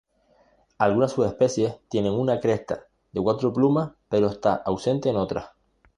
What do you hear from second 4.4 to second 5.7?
ausente en otras.